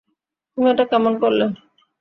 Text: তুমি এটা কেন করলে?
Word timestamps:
তুমি 0.51 0.67
এটা 0.73 0.85
কেন 0.91 1.05
করলে? 1.21 1.45